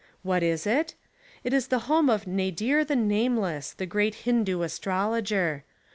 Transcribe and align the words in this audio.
What 0.23 0.41
is 0.41 0.65
It? 0.65 0.95
It 1.43 1.53
is 1.53 1.67
the 1.67 1.81
home 1.85 2.09
of 2.09 2.25
Nadir 2.25 2.83
the 2.83 2.95
Nameless, 2.95 3.73
the 3.73 3.85
great 3.85 4.15
Hindoo 4.25 4.63
astrologer. 4.63 5.63